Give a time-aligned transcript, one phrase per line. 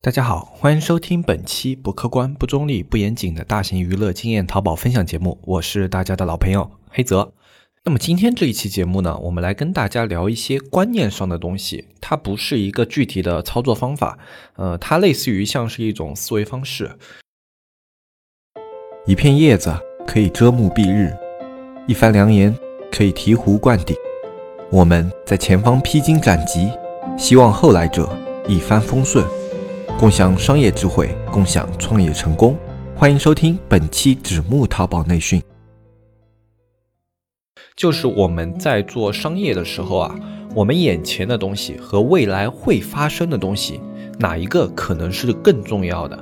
[0.00, 7.32] 大家好，欢迎收听本期不客观、不中立、不严谨的大型娱乐经验淘宝分享节目，我是大家的老朋友黑泽。
[7.82, 14.20] 那么今天这一期节目呢，我们来跟大家聊一些观念上的东西，它不是一个具体的操作方法，
[14.54, 16.96] 呃，它类似于像是一种思维方式。
[19.04, 19.76] 一片叶子
[20.06, 21.12] 可以遮目蔽日，
[21.88, 22.56] 一番良言
[22.92, 23.96] 可以醍醐灌顶。
[24.70, 26.70] 我们在前方披荆斩棘，
[27.18, 29.26] 希望后来者一帆风顺。
[29.98, 32.56] 共享商业智慧，共享创业成功。
[32.94, 35.42] 欢迎收听本期纸木淘宝内训。
[37.74, 40.14] 就是我们在做商业的时候啊，
[40.54, 43.80] 我们眼前的东西和未来会发生的东西，
[44.20, 46.16] 哪一个可能是更重要的？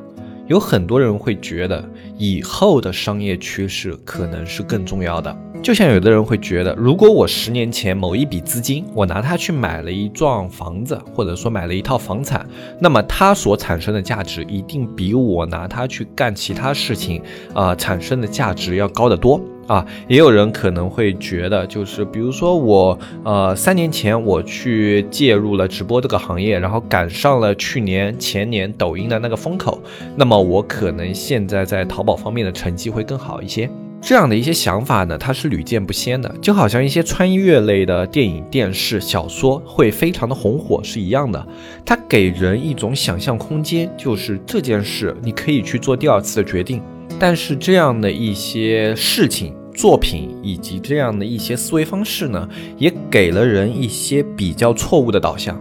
[0.46, 1.86] 有很多人会觉得，
[2.16, 5.36] 以后的商业趋势可能是更重要的。
[5.62, 12.46] 就像有的人会觉得，如果我十年前某一笔资金，我拿它去买了一幢房子，或者说买了一套房产，
[12.78, 17.20] 那么它所产生的价值一定比我拿它去干其他事情
[17.52, 19.84] 啊产生的价值要高得多啊。
[20.06, 29.82] 也有人可能会觉得，就是比如说我呃三年前我去介入了直播这个行业，然后赶上了去年前年抖音的那个风口，
[30.14, 33.68] 那么我可能现在在淘宝方面的成绩会更好一些。
[34.06, 41.44] 这样的一些想法呢，它是屡见不鲜的，就好像一些穿越类的电影、电视、小说会非常的红火是一样的。
[41.84, 46.80] 它给人一种想象空间，就是这件事你可以去做第二次的决定。
[47.18, 55.60] 但是这样的一些事情、作品以及这样的一些思维方式呢，也给了人一些比较错误的导向。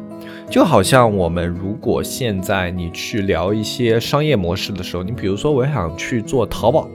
[0.49, 6.87] 就好像我们如果现在你去聊一些商业模式的时候，你比如说我想去做淘宝。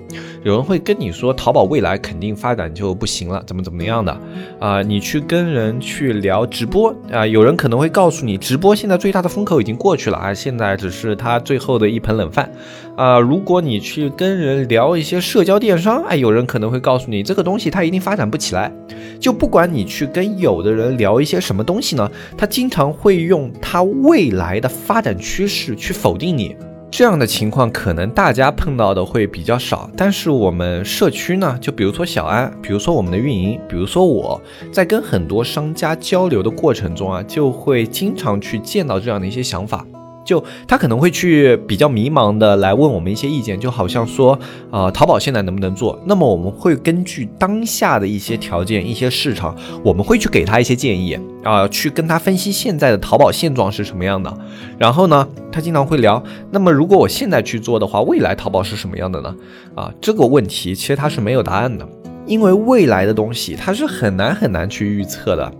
[0.42, 4.18] 有人会跟你说，淘宝未来肯定发展就不行了，怎么怎么样的
[4.58, 4.80] 啊？
[4.80, 12.50] 你去跟人去聊直播啊，有人可能会告诉你，直播现在最大的风口已经过去了啊，现在只是它最后的一盆冷饭
[12.96, 13.20] 啊。
[13.20, 18.72] 如果你去跟人聊一些社交电商，哎，有人可能会告诉你，这个东西它一定发展不起来。
[19.20, 26.56] 就不管你去跟有的人聊一些什么东西呢，他经常会用它未来的发展趋势去否定你。
[26.90, 34.40] 这样的情况可能大家碰到的会比较少，但是我们社区呢，就比如说小安，比如说我们的运营，比如说我
[34.72, 39.86] 在跟很多商家交流的过程中啊，就会经常去见到这样的一些想法。
[40.30, 44.38] 就他可能会去比较迷茫的来问我们一些意见，就好像说，
[44.70, 46.00] 呃，淘宝现在能不能做？
[46.06, 54.32] 那么我们会根据当下的一些条件、一些市场，我们会去给他一些建议啊，去跟他分析现在的淘宝现状是什么样的。
[54.78, 59.34] 然后呢，他经常会聊，那么如果我现在去做的话，未来淘宝是什么样的呢？
[59.74, 61.84] 啊，这个问题其实他是没有答案的，
[62.24, 65.52] 因为未来的东西它是很难很难去预测的。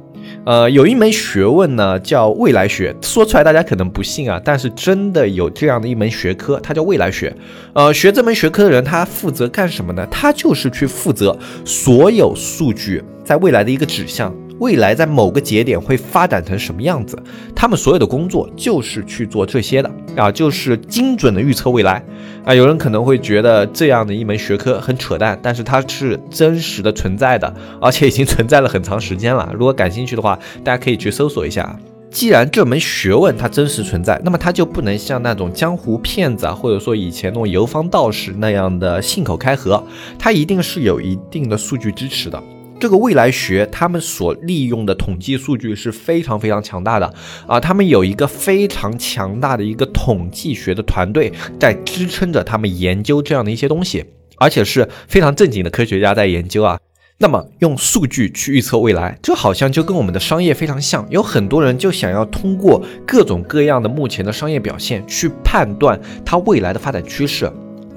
[0.44, 2.94] 呃，有一门学问呢，叫未来学。
[3.02, 7.34] 说出来大家可能不信啊，但是真的有这样的一门学科，它叫未来学。
[7.74, 10.06] 呃，学这门学科的人，他负责干什么呢？
[10.10, 14.34] 他就是去负责所有数据在未来的一个指向。
[14.60, 17.18] 未来在某个节点会发展成什么样子？
[17.56, 22.04] 他们所有的工作就是去做这些的啊，就是精准的预测未来
[22.44, 22.54] 啊。
[22.54, 29.50] 有人可能会觉得这样的一门学科很扯淡，但是它是真实的存在的，而且已经存在了很长时间了。
[29.54, 31.74] 如果感兴趣的话，大家可以去搜索一下。
[32.10, 39.82] 既然这门学问它真实存在，那么它就不能像那种江湖骗子啊，或者说以前那种游方道士那样的信口开河，
[40.18, 42.42] 它一定是有一定的数据支持的。
[42.80, 47.14] 这个未来学，他们所利用的统计数据是非常非常强大的
[47.46, 47.60] 啊！
[47.60, 54.06] 他们有一个非常强大的一个统计学的团队在支撑着他们研究这样的一些东西，
[54.38, 56.78] 而且是非常正经的科学家在研究啊。
[57.18, 61.06] 那么用数据去预测未来，这好像就跟我们的商业非常像。
[61.10, 67.52] 有很多人就想要通过各种各样的目前的商业表现去判断它未来的发展趋势。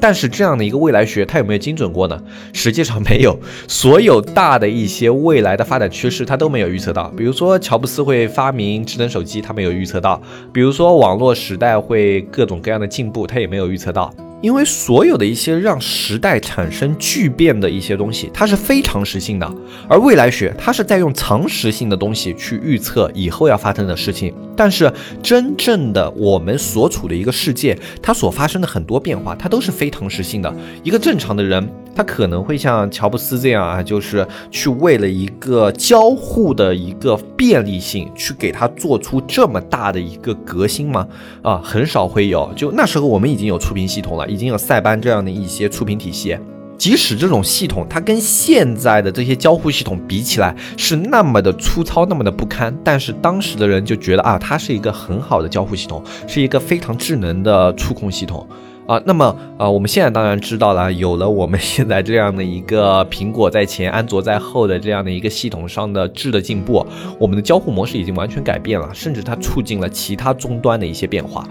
[0.06, 2.22] 但是这样的一个未来学，它有没有精准过呢？
[2.52, 7.08] 实际上没有， 所有大的一些未来的发展趋势，它都没有预测到。
[7.16, 10.22] 比如说乔布斯会发明智能手机，他没有预测到；
[10.52, 14.14] 比如说网络时代会各种各样的进步，他也没有预测到。
[14.44, 19.50] 因为所有的一些让时代产生巨变的一些东西，它是非常时性的，
[19.88, 24.36] 而未来学它是在用常识性的东西去预测以后要发生的事情。
[24.54, 24.92] 但是
[25.24, 30.54] 真正的我们所处的一个世界，它所发生的很多变化，它都是非常时性的。
[30.84, 31.66] 一个正常的人。
[31.96, 41.08] 他可能会像乔布斯这样啊，就是去为了一个交互的一个便利性，去给他做出这么大的一个革新吗？
[41.42, 42.52] 啊，很少会有。
[42.56, 46.38] 就那时候我们已经有触屏系统了，已经有塞班这样的一些触屏体系。
[46.76, 58.46] 即使这种系统它跟现在的这些交互系统比起来是那么的粗糙，那么的不堪，但是当时的人就觉得啊，它是一个很好的交互系统，是一个非常智能的触控系统。
[58.86, 66.86] 啊，那么啊，我们现在当然知道了，有了我们 现在这样的一个苹果在前、安卓在后的这样的一个系统上的质的进步，
[67.18, 71.48] 我们的交互模式已经完全改变了，甚至它促进了其他终端的一些变化。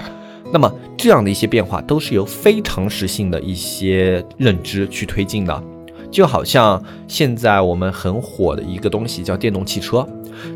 [0.52, 5.62] 那么这样的一些变化都是由非常识性的一些认知去推进的，
[6.10, 10.06] 就好像现在我们很火的一个东西叫电动汽车，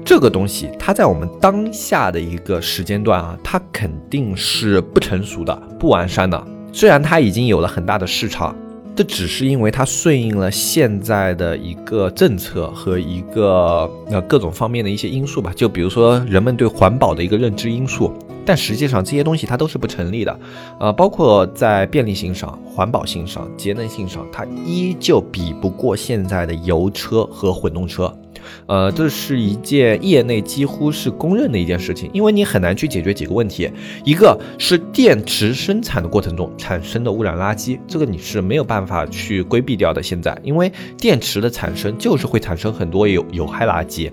[0.04, 6.46] 这个东西它在我们当下的一个时间段啊，它肯定是不成熟的、不完善的。
[6.76, 8.54] 虽然它已经有了很大的市场，
[8.94, 15.50] 这只是因为它顺应了现在的一个政策和一个呃各种方面的一些因素吧。
[15.56, 18.12] 就比如说人们对环保的一个认知因素，
[18.44, 20.38] 但实际上这些东西它都是不成立的。
[20.78, 28.14] 呃，包括在便利性上、环保性上、节能性上，它依旧比不过现在的油车和混动车。
[28.66, 33.70] 呃，这是一件业内几乎是公认的一件事情，因为你很难去解决几个问题，
[34.04, 40.02] 一个是电池生产的过程中产生的污染垃圾，这个你是没有办法去规避掉的。
[40.02, 44.10] 现在，因为电池的产生就是会产生很多有有害垃圾。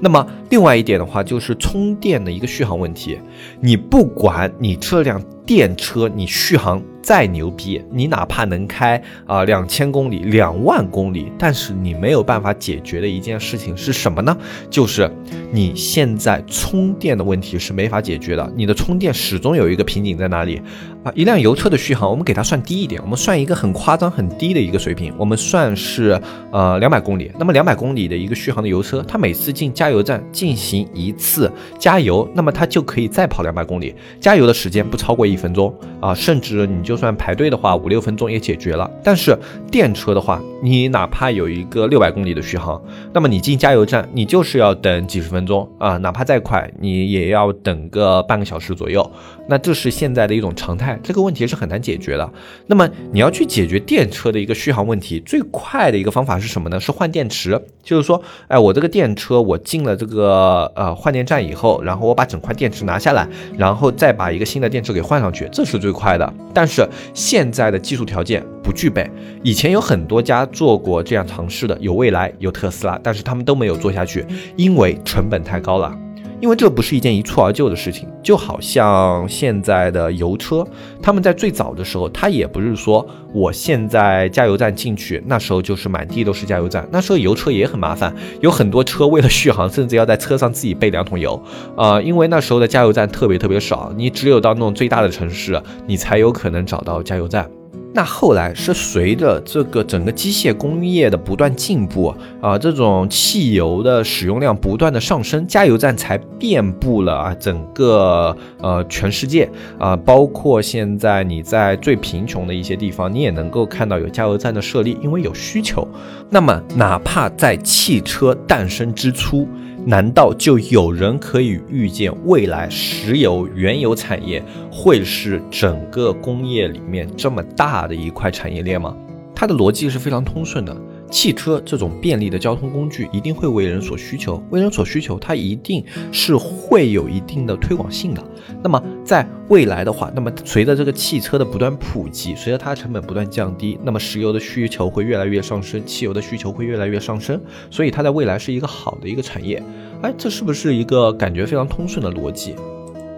[0.00, 3.18] 那么，另外一点的话，就是充电的一个续航问题，
[3.60, 6.80] 你不管你这辆电车，你续航。
[7.04, 14.34] 再牛逼，你哪怕能开啊两千公里、两万公里，但是你没有办法解决的一件事情是什么呢？
[14.70, 15.10] 就是
[15.52, 20.62] 你现在充电的问题是没法解决的，你的充电始终有一个瓶颈在哪里
[21.02, 21.12] 啊？
[21.14, 26.18] 一辆油车的续航，我们给它算低一点，我们算一个很夸张、很低的一个水平，我们算是
[26.50, 27.30] 呃两百公里。
[27.38, 35.70] 那么两百公里的一个续航的油车，它每次进加油站进行一次加油，那么它就可以再跑两百公里，加油的时间不超过一分钟
[36.00, 36.93] 啊，甚至你就。
[36.94, 38.88] 就算排队的话，五六分钟也解决了。
[39.02, 39.36] 但是
[39.68, 42.80] 电车的话，你哪怕有一个六百公里的续航，
[43.12, 49.04] 那么你进加油站，你就是要等几十分钟啊，哪怕再快，你也要等个半个小时左右。
[49.46, 52.32] 那这是现在的一种常态，这个问题是很难解决的。
[52.68, 56.78] 那么你要去解决电车的一个续航问题，最快的一个方法是什么呢？
[56.78, 57.60] 是换电池。
[57.82, 66.32] 就是说，哎，我这个电车，我进了这个呃换电站以后，然后我把整块电池拿下来，然后再把一个新的电池给换上去，这是最快的。
[66.54, 69.08] 但是现在的技术条件不具备，
[69.42, 74.24] 以前有很多家做过这样尝试的，有蔚来，有特斯拉，但是他们都没有做下去，
[74.56, 76.03] 因为成本太高了。
[76.44, 80.62] 因为这不是一件一蹴而就的事情，就好像现在的油车，
[81.00, 91.42] 他们在最早的时候，他也不是说我现在加油站进去，那时候就是满地都是加油站，那时候油车也很麻烦，有很多车为了续航，甚至要在车上自己备两桶油，
[91.78, 97.48] 啊，因为那时候的加油站特别特别少，你只有到那种最大的城市，你才有可能找到加油站。
[97.94, 109.48] 那后来是随着这个整个机械工业的不断进步啊，这种汽油的使用量不断的上升，加油站才遍布了啊整个呃全世界
[109.78, 115.86] 啊，包括现在你在最贫穷的一些地方，你也能够看到有加油站的设立，因为有需求。
[116.28, 119.46] 那么哪怕在汽车诞生之初，
[119.86, 128.96] 难道就有人可以预见未来石油原油产业会是整个工业里面这么大的一块产业链吗？
[129.34, 130.74] 它的逻辑是非常通顺的。
[131.10, 138.24] 汽车这种便利的交通工具一定会为人所需求，为人所需求，它一定是会有一定的推广性的。
[138.62, 149.62] 那么在未来的话，那么随着这个汽车的不断普及，随着它的成本不断降低，那么石油的需求会越来越上升，汽油的需求会越来越上升，所以它在未来是一个好的一个产业。
[150.04, 152.54] 哎，这是不是一个感觉非常通顺的逻辑？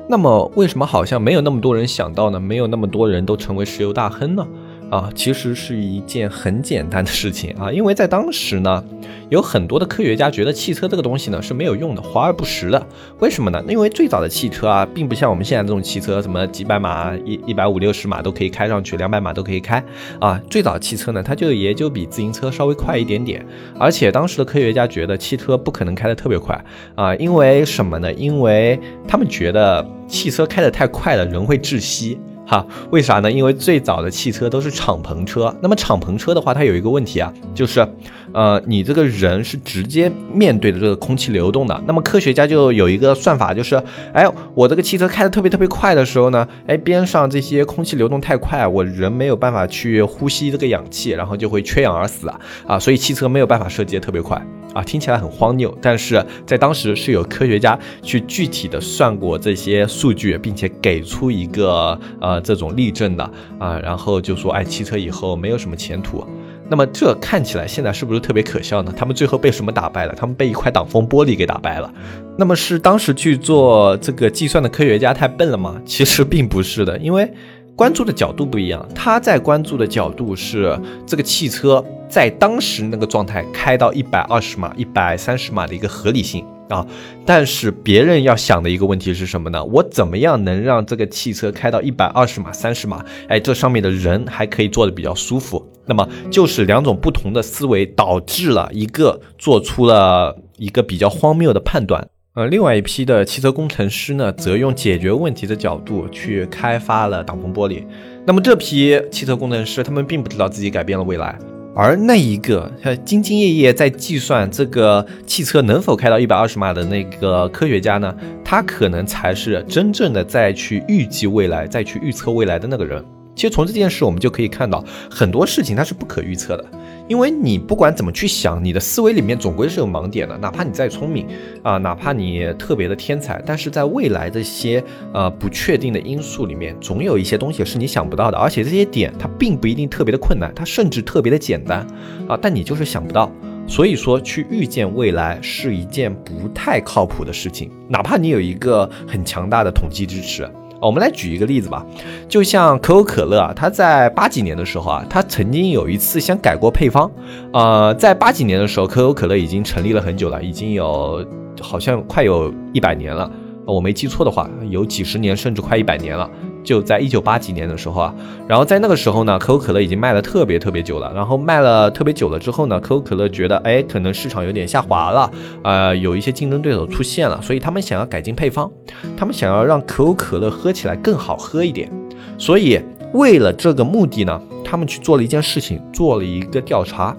[0.09, 2.39] 那么为什么好像没有那么多人想到呢？
[2.39, 4.47] 没有那么多人都成为石油大亨呢？
[4.91, 8.85] 啊，其实是一件很简单的事情啊，因为在当时呢，
[9.29, 12.87] 有很多的科学家觉得汽车这个东西呢是没有用的，华而不实的。
[13.19, 13.61] 为什么呢？
[13.69, 19.83] 因为最早的汽车啊，并不像我们现在这种汽车，什么几百码、一一百五六十码都可以开上去，两百码都可以开
[20.21, 20.41] 啊。
[20.49, 23.45] 最早汽车呢，它就也就比自行车稍微快一点点，
[23.79, 26.65] 而且当时的科学家觉得汽车不可能开得特别快
[26.95, 28.13] 啊，因为什么呢？
[28.13, 28.79] 因为
[29.09, 32.21] 他们觉得汽车开得太快了，人会窒息。
[32.47, 33.31] 哈，为啥呢？
[33.31, 35.55] 因为最早的汽车都是敞篷车。
[35.61, 37.87] 那么敞篷车的话，它有一个问题啊，就是，
[38.33, 41.83] 呃，你这个人是直接面对着这个空气流动的。
[41.87, 44.25] 那么科学家就有一个算法，就是，哎，
[44.55, 52.79] 我这个汽车开的特别特别快的时候呢，哎，边上这些空气流动太快，我人没有办法去呼吸这个氧气，然后就会缺氧而死啊啊！
[52.79, 54.41] 所以汽车没有办法设计的特别快。
[54.77, 63.25] 啊，听起来很荒谬，但是在当时是有科学家去具体的算过这些数据，并且给出一个呃这种例证的
[63.59, 66.23] 啊，然后就说，哎，汽车以后没有什么前途。
[66.69, 68.93] 那么这看起来现在是不是特别可笑呢？
[68.95, 70.13] 他们最后被什么打败了？
[70.15, 71.91] 他们被一块挡风玻璃给打败了。
[72.37, 75.81] 那么是当时去做这个计算的科学家太笨了吗？
[75.87, 77.33] 其实并不是的，因为
[77.77, 78.85] 关注的角度不一样。
[78.95, 86.45] 他在关注的角度是这个汽车在当时那个状态开到一百二十码、一百三十码的一个合理性。
[86.69, 86.85] 啊，
[87.25, 89.65] 但是别人要想的一个问题是什么呢？
[89.67, 93.05] 我怎么样能让这个汽车开到一百二十码、三十码？
[93.29, 95.65] 哎，这上面的人还可以坐的比较舒服。
[95.85, 102.09] 那么就是两种不同的思维导致了一个做出了一个比较荒谬的判断。
[102.37, 107.83] 呃，另外一批的汽车工程师呢，则用解决问题的角度去开发了挡风玻璃。
[108.27, 111.39] 那么这批汽车工程师，他们并不知道自己改变了未来。
[111.75, 112.71] 而那一个
[113.07, 118.15] 兢兢业业在计算这个汽车能否开到一百二十码的那个科学家呢，
[118.45, 123.03] 他可能才是真正的在去预计未来、再去预测未来的那个人。
[123.35, 126.65] 其实从这件事我们就可以看到，很多事情它是不可预测的。
[127.09, 130.37] 因为你不管怎么去想，你的思维里面总归是有盲点的。
[130.39, 131.27] 哪怕你再聪明
[131.63, 134.83] 啊，哪怕你特别的天才，但是在未来这些
[135.13, 138.37] 呃不确定的因素里面，总有一些东西是你想不到的。
[138.37, 141.87] 而且这些点它并不一定特别的困难，它甚至特别的简单
[142.29, 143.31] 啊，但你就是想不到。
[143.69, 150.49] 所以说，去预见未来是一件不太靠谱的事情，哪怕你有一个很强大的统计支持。
[150.87, 151.85] 我们来举一个例子吧，
[152.29, 157.11] 就像可口可乐啊，它在八几年的时候啊，它曾经有一次想改过配方，
[157.53, 161.27] 呃，在八几年的时候，可口可乐已经成立了很久了，已经有
[161.61, 163.31] 好像快有一百年了，
[163.67, 166.31] 我没记错的话，有几十年甚至快一百年了。
[166.63, 168.15] 就在一九八几年的时候啊，
[168.49, 171.13] 然后在那个时候呢，可口可乐已经卖了特别特别久了。
[171.15, 175.31] 然后卖了特别久了之后呢，可口可乐觉得，哎，可能市场有点下滑了，
[175.63, 178.69] 呃，有一些竞争对手出现了，所以他们想要改进配方，
[179.17, 181.89] 他们想要让可口可乐喝起来更好喝一点。
[182.37, 182.81] 所以
[183.13, 187.17] 为了这个目的呢，他们去做了一件事情，做了一个调查。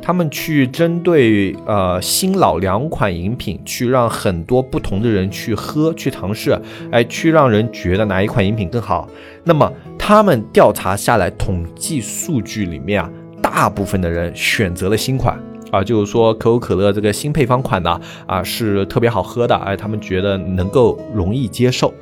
[0.00, 6.58] 他们去针对呃新老两款饮品，去让很多不同的人去喝，去尝试，
[6.90, 9.08] 哎，去让人觉得哪一款饮品更好。
[9.44, 13.10] 那么他们调查下来统计数据里面啊，
[13.42, 15.38] 大部分的人选择了新款
[15.70, 21.92] 啊，就是说可口可乐这个新配方款呢啊是特别好喝的，哎，他们觉得能够容易接受。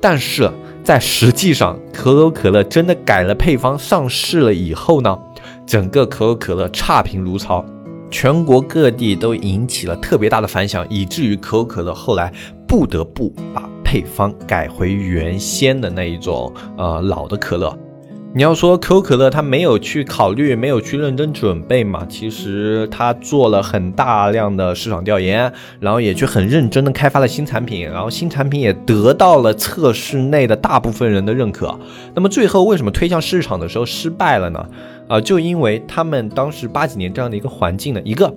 [0.00, 0.50] 但是
[0.82, 5.16] 在实际上，可口可乐真的改了配方上市了以后呢？
[5.66, 7.64] 整个可口可乐差评如潮，
[8.10, 12.32] 全国各地都引起了特别大的反响，以至于可口可乐后来
[12.66, 17.76] 不得不把配方改回原先的那一种呃老的可乐。
[18.34, 22.06] 你要说可口可乐它没有去考虑，没有去认真准备嘛？
[22.08, 31.78] 其实它做了很大量的市场调研，然后也去很认真的开发了新产品，然后新产品也得到了测试内的大部分人的认可。
[32.14, 34.66] 那么最后为什么推向市场的时候失败了呢？
[35.12, 38.34] 啊，就因为他们当时八几年这样的一个环境呢，一个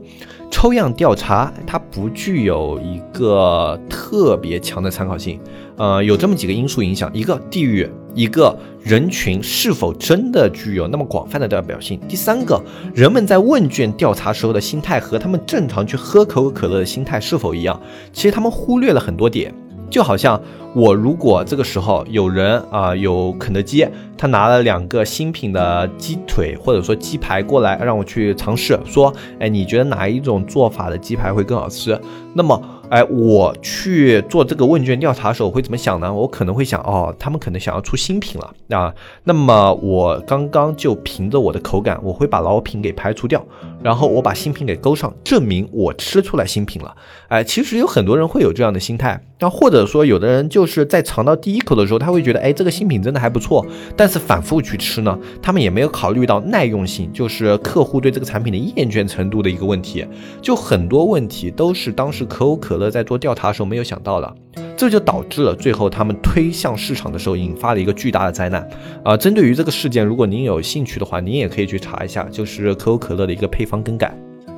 [0.51, 5.39] 抽样调查它不具有一个特别强的参考性，
[5.77, 8.53] 呃，有这么几个因素影响：一个地域，一个
[8.84, 12.62] 人群是否真的具有那么广泛的代表性；第三个，
[12.94, 17.82] 人们在问卷调查时候的心态和他们正常去喝可口可乐的心态是否一样？
[18.12, 19.53] 其实他们忽略了很多点。
[19.96, 20.38] 就好像
[20.74, 23.88] 我如果这个时候有人啊有肯德基，
[24.18, 31.98] 他拿了两个新品的鸡腿或者说鸡排过来让我去尝试，说，哎，你觉得哪一种做法的鸡排会更好吃？
[32.34, 32.62] 那么。
[32.89, 36.13] 哎，我去做这个问卷调查的时候，我会怎么想呢？
[36.13, 38.94] 我可能会想，哦，他们可能想要出新品了啊。
[39.24, 43.44] 那么我刚刚就凭着我的口感，我会把老品给排除掉，
[43.82, 46.96] 然后我把新品给勾上，证明我吃出来新品了。
[47.27, 53.65] 哎，其实有很多人会有这样的心态，那或者说有的人就是在尝到第一口的时候，他会觉得，哎，这个新品真的还不错。
[53.98, 60.06] 但是反复去吃呢，他们也没有考虑到耐用性，就是客户对这个产品的厌倦程度的一个问题。
[60.39, 62.75] 就很多问题都是当时可口可。
[62.75, 64.36] 可乐在做调查的时候没有想到的，
[64.75, 68.70] 这就导致了最后他们推向市场的时候引发了一个巨大的灾难。
[69.01, 74.13] 啊，针对于这个事件，如果您有兴趣的话，您也可以去查一下，就是可口可乐的一个配方更改。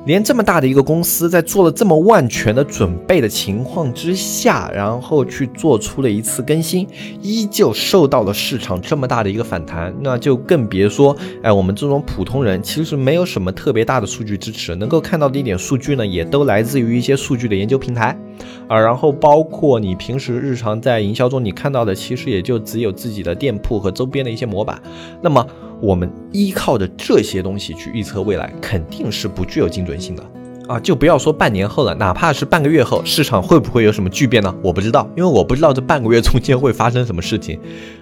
[0.06, 6.88] 连这么大的一个公司，在做了这么万全的准备的情况之下，然后去做出了一次更新，
[7.20, 18.18] 依旧受到了市场这么大的一个反弹，那就更别说，哎，我们这种普通人其实没有什么特别大的数据支持，能够看到的一点数据呢，也都来自于一些数据的研究平台，
[18.66, 24.80] 啊，然后包括你平时日常在营销中你看到的，其实也就只有自己的店铺和周边的一些模板，
[25.20, 25.46] 那么。
[25.80, 30.22] 我们依靠着这些东西去预测未来，肯定是不具有精准性的
[30.66, 30.78] 啊！
[30.80, 34.54] 就不要说半年后了，哪怕是半个月后，市场会不会有什么巨变呢？
[34.62, 37.58] 我不知道，因为我不知道这半个月中间会发生什么事情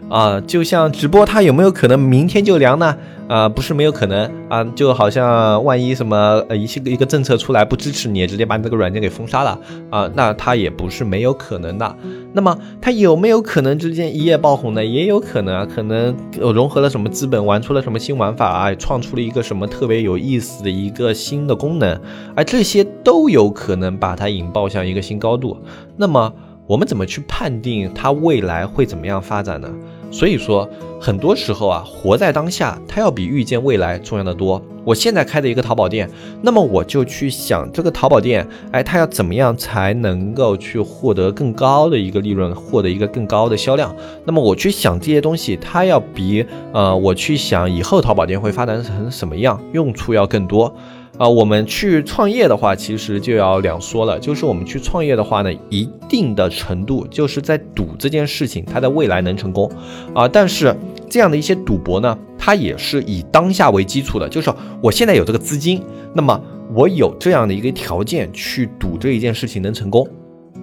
[0.08, 0.40] 啊！
[0.40, 2.96] 就像直播，它有没有可能明天就凉呢？
[3.28, 6.16] 啊，不是没有可能啊，就好像万一什么
[6.48, 9.58] 呃一些一个政策出来不支持你，直接把你这个软件给封杀了
[9.90, 11.96] 啊，那它也不是没有可能的。
[12.32, 14.84] 那么它有没有可能之间一夜爆红呢？
[14.84, 22.00] 也有可能啊，可能融合了什么资本，玩出了什么新玩法啊，创出了一个什么特别有意思的一个新的功能，
[22.34, 25.56] 而这些都有可能把它引爆向一个新高度。
[25.96, 26.32] 那么
[26.66, 29.68] 我们怎么去判定它未来会怎么样发展呢？
[30.10, 30.68] 所以说，
[31.00, 34.62] 很多时候啊，活在当下，它要比预见未来重要的多。
[34.84, 36.08] 我现在开的一个淘宝店，
[36.42, 43.94] 那么我就去想这个淘宝店，哎，它要怎么样才能够去获得更高的一个利润，获得一个更高的销量？
[44.24, 50.72] 那么我去想这些东西，它要比呃，我去想以后淘宝店会发展成什么样，用处要更多。
[51.18, 54.18] 啊，我们去创业的话，其实就要两说了。
[54.18, 59.70] 就是我们去创业的话呢，一定的程度就是在赌这件事情，它在未来能成功
[60.14, 60.28] 啊。
[60.28, 60.76] 但是
[61.08, 65.82] 这样的一些赌博呢，它也是以当下为基础的，就是我现在有这个资金，
[66.12, 66.38] 那么
[66.74, 70.06] 我有这样的一个条件去赌这一件事情能成功。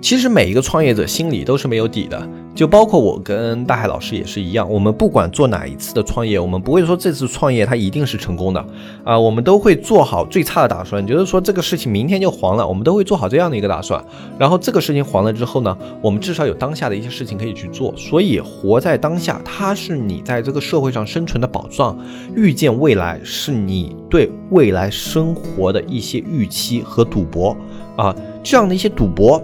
[0.02, 4.70] 其实每一个创业者心里都是没有底的，就包括我跟大海老师也是一样。
[4.70, 8.64] 我们不管做哪一次的创业，我们不会说这次创业它一定是成功的
[9.04, 14.04] 啊，我们都会做好最差的打算，就是说这个事情明天就黄了，我们都会做好这样的一个打算。
[14.38, 17.94] 然后这个事情黄了之后呢，我们至少有当下的一些事情可以去做。
[17.98, 21.96] 所以活在当下，它是你在这个社会上生存的保障；
[22.36, 27.58] 预见未来，是你对未来生活的一些预期和赌博
[27.96, 29.42] 啊，这样的一些赌博。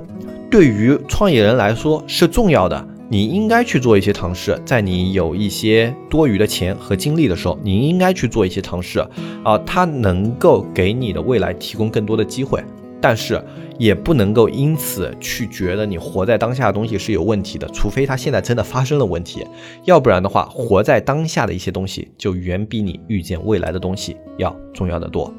[0.52, 9.00] 对于创业人来说是重要的，你应该去做一些尝试，在你有一些多余的钱和精力的时候，你应该去做一些尝试
[9.44, 12.64] 啊，它能够给你的未来提供更多的机会，
[13.02, 13.44] 但是
[13.80, 19.44] 也不能够因此去觉得你活在当下的东西是有问题的，除非它现在真的发生了问题，
[19.86, 25.34] 要不然的话，活在当下的一些东西就远比你预见未来的东西要重要的多。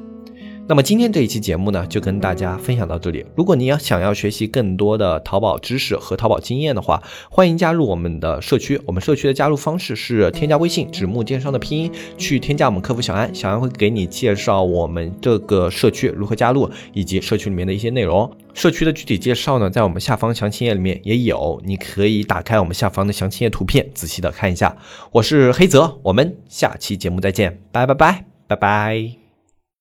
[0.71, 3.27] 那么今天这一期节目呢，就跟大家分享到这里。
[3.35, 8.81] 如果你要想要学习更多的淘宝知识和淘宝经验的话，欢迎加入我们的社区。
[8.87, 18.33] 我们社区的加入方式是添加微信“纸木电商”的拼音，去添加我们客服小安，小安会给你介绍我们这个社区如何加入，以及社区里面的一些内容。
[18.55, 24.77] 社区的具体介绍呢，在我们下方详情页里面也有，你可以打开我们下方的详情页图片，仔细的看一下。
[25.11, 29.20] 我是黑泽，我们下期节目再见，拜拜拜拜拜。